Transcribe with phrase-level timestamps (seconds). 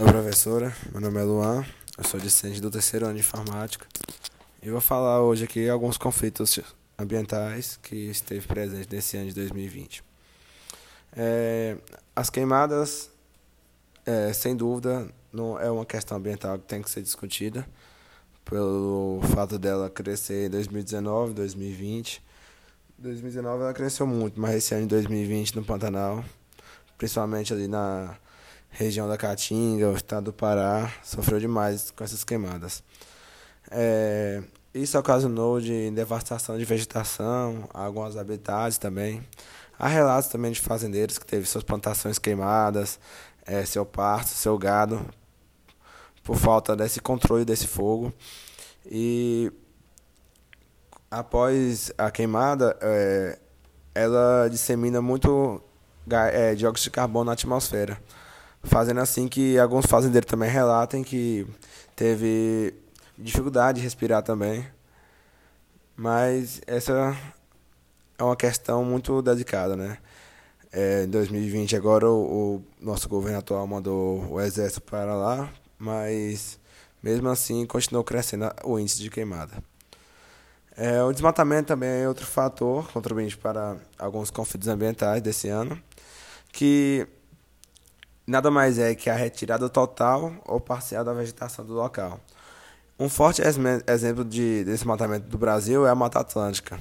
[0.00, 0.72] Oi, professora.
[0.92, 1.66] Meu nome é Luan.
[1.96, 3.84] Eu sou discente do terceiro ano de informática.
[4.62, 6.60] E vou falar hoje aqui alguns conflitos
[6.96, 10.04] ambientais que esteve presente nesse ano de 2020.
[11.16, 11.76] É,
[12.14, 13.10] as queimadas,
[14.06, 17.66] é, sem dúvida, não é uma questão ambiental que tem que ser discutida
[18.44, 22.22] pelo fato dela crescer em 2019, 2020.
[22.98, 26.24] 2019 ela cresceu muito, mas esse ano de 2020 no Pantanal,
[26.96, 28.16] principalmente ali na
[28.70, 32.82] região da Caatinga, o estado do Pará, sofreu demais com essas queimadas.
[33.70, 34.42] É,
[34.74, 39.26] isso ocasionou de devastação de vegetação, alguns habitats também.
[39.78, 42.98] Há relatos também de fazendeiros que teve suas plantações queimadas,
[43.46, 45.04] é, seu pasto, seu gado,
[46.22, 48.12] por falta desse controle desse fogo.
[48.84, 49.52] E
[51.10, 53.38] após a queimada, é,
[53.94, 55.62] ela dissemina muito
[56.32, 58.00] é, dióxido de carbono na atmosfera,
[58.62, 61.46] fazendo assim que alguns fazendeiros também relatem que
[61.96, 62.74] teve
[63.16, 64.66] dificuldade de respirar também.
[65.96, 67.16] Mas essa
[68.18, 69.98] é uma questão muito delicada, né?
[70.70, 76.58] É, em 2020 agora o, o, nosso governo atual mandou o exército para lá, mas
[77.02, 79.62] mesmo assim continuou crescendo o índice de queimada.
[80.76, 85.80] É, o desmatamento também é outro fator contribuinte para alguns conflitos ambientais desse ano,
[86.52, 87.08] que
[88.28, 92.20] nada mais é que a retirada total ou parcial da vegetação do local.
[92.98, 93.40] Um forte
[93.86, 96.78] exemplo de desmatamento do Brasil é a Mata Atlântica.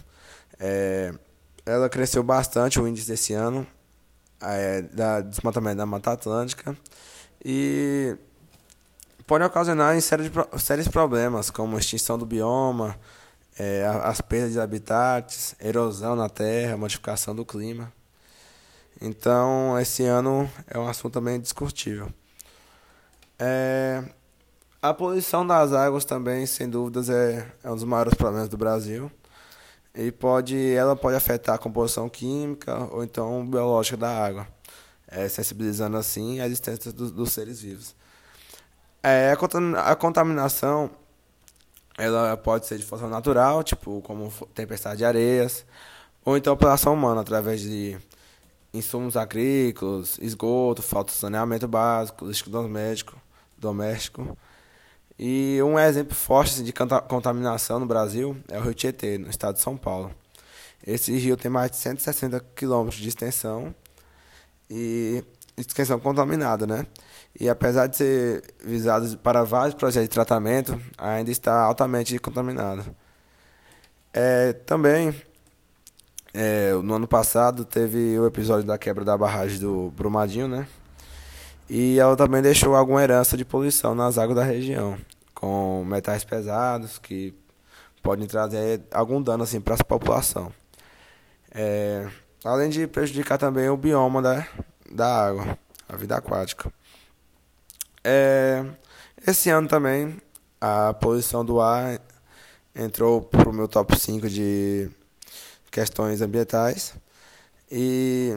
[0.60, 1.14] É,
[1.66, 3.66] ela cresceu bastante o índice desse ano,
[4.42, 6.76] é, da desmatamento da Mata Atlântica,
[7.44, 8.18] e
[9.26, 12.98] pode ocasionar em série de, sérios problemas, como extinção do bioma,
[13.58, 17.92] é, as perdas de habitats, erosão na terra, modificação do clima.
[19.02, 22.12] Então, esse ano é um assunto também discutível.
[23.40, 24.04] É,
[24.82, 29.12] a poluição das águas também, sem dúvidas, é, é um dos maiores problemas do Brasil.
[29.94, 34.48] E pode, ela pode afetar a composição química ou então biológica da água,
[35.08, 37.96] é, sensibilizando assim a existência do, dos seres vivos.
[39.02, 39.36] É,
[39.84, 40.92] a contaminação
[41.98, 45.66] ela pode ser de forma natural, tipo como tempestade de areias,
[46.24, 47.98] ou então pela ação humana, através de
[48.74, 53.16] insumos agrícolas, esgoto, falta de saneamento básico, lixo doméstico,
[53.58, 54.38] doméstico.
[55.20, 59.56] E um exemplo forte assim, de contaminação no Brasil é o Rio Tietê, no estado
[59.56, 60.12] de São Paulo.
[60.86, 63.74] Esse rio tem mais de 160 quilômetros de extensão
[64.70, 65.24] e
[65.58, 66.86] extensão contaminada, né?
[67.40, 72.86] E apesar de ser visado para vários projetos de tratamento, ainda está altamente contaminado.
[74.14, 75.14] É, também,
[76.40, 80.68] é, no ano passado, teve o episódio da quebra da barragem do Brumadinho, né?
[81.68, 85.00] E ela também deixou alguma herança de poluição nas águas da região,
[85.34, 87.34] com metais pesados que
[88.04, 90.54] podem trazer algum dano assim, para a população.
[91.52, 92.08] É,
[92.46, 94.48] além de prejudicar também o bioma da,
[94.92, 95.58] da água,
[95.90, 96.72] a vida aquática.
[98.04, 98.64] É,
[99.26, 100.22] esse ano também
[100.62, 102.00] a poluição do ar
[102.76, 104.92] entrou para o meu top 5 de
[105.78, 106.96] questões ambientais
[107.72, 108.36] e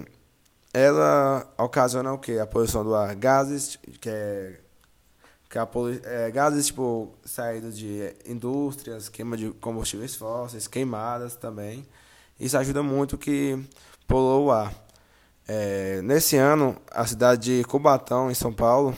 [0.74, 2.38] ela ocasiona o que?
[2.38, 4.60] A poluição do ar, gases que é,
[5.48, 11.88] que polu é, gases tipo saídos de indústrias, queima de combustíveis fósseis, queimadas também.
[12.38, 13.58] Isso ajuda muito que
[14.06, 14.74] polua o ar.
[15.48, 18.94] É, nesse ano, a cidade de Cubatão, em São Paulo,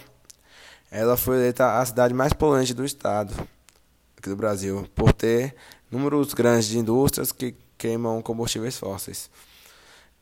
[0.90, 3.32] ela foi eleita a cidade mais poluente do estado,
[4.16, 5.54] aqui do Brasil, por ter
[5.88, 9.28] números grandes de indústrias que queimam combustíveis fósseis.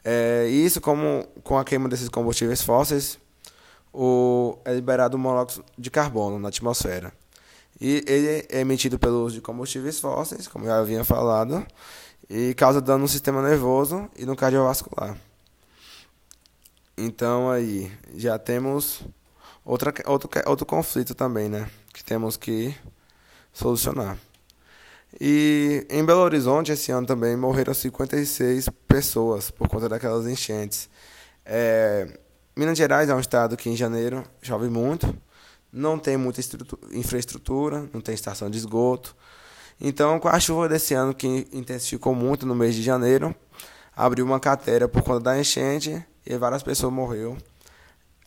[0.03, 3.19] É, isso, como com a queima desses combustíveis fósseis,
[3.93, 7.12] o, é liberado o monóxido de carbono na atmosfera.
[7.78, 11.66] E ele é emitido pelo uso de combustíveis fósseis, como já havia falado,
[12.31, 15.16] e causa dano no sistema nervoso e no cardiovascular.
[16.97, 19.03] Então aí já temos
[19.65, 21.70] outra, outro, outro conflito também, né?
[21.93, 22.75] Que temos que
[23.52, 24.19] solucionar.
[25.18, 30.88] E em Belo Horizonte, esse ano também, morreram 56 pessoas por conta daquelas enchentes.
[31.44, 32.06] É,
[32.54, 35.12] Minas Gerais é um estado que em janeiro chove muito,
[35.72, 36.40] não tem muita
[36.92, 39.16] infraestrutura, não tem estação de esgoto.
[39.80, 43.34] Então, com a chuva desse ano, que intensificou muito no mês de janeiro,
[43.96, 47.36] abriu uma cratera por conta da enchente e várias pessoas morreram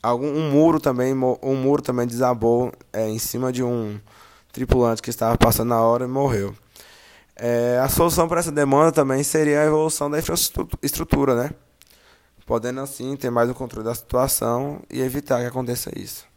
[0.04, 3.98] algum um muro também um muro também desabou é, em cima de um
[4.52, 6.54] tripulante que estava passando na hora e morreu
[7.36, 11.50] é, a solução para essa demanda também seria a evolução da infraestrutura né?
[12.46, 16.33] Podendo assim ter mais o controle da situação e evitar que aconteça isso